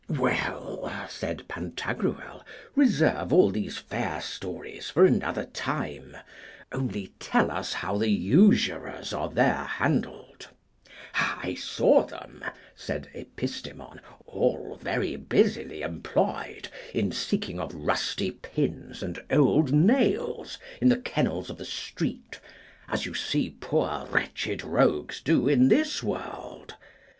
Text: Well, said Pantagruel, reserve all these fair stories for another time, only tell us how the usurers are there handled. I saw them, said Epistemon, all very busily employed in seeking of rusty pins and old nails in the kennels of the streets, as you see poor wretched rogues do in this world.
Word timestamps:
Well, 0.09 0.91
said 1.09 1.47
Pantagruel, 1.47 2.43
reserve 2.75 3.31
all 3.31 3.51
these 3.51 3.77
fair 3.77 4.19
stories 4.19 4.89
for 4.89 5.05
another 5.05 5.45
time, 5.45 6.17
only 6.71 7.13
tell 7.19 7.51
us 7.51 7.71
how 7.71 7.99
the 7.99 8.09
usurers 8.09 9.13
are 9.13 9.29
there 9.29 9.53
handled. 9.63 10.47
I 11.13 11.53
saw 11.53 12.03
them, 12.07 12.43
said 12.73 13.09
Epistemon, 13.13 13.99
all 14.25 14.79
very 14.81 15.17
busily 15.17 15.83
employed 15.83 16.69
in 16.95 17.11
seeking 17.11 17.59
of 17.59 17.75
rusty 17.75 18.31
pins 18.31 19.03
and 19.03 19.23
old 19.29 19.71
nails 19.71 20.57
in 20.81 20.89
the 20.89 20.97
kennels 20.97 21.51
of 21.51 21.59
the 21.59 21.63
streets, 21.63 22.39
as 22.89 23.05
you 23.05 23.13
see 23.13 23.51
poor 23.51 24.07
wretched 24.07 24.63
rogues 24.63 25.21
do 25.21 25.47
in 25.47 25.67
this 25.67 26.01
world. 26.01 26.73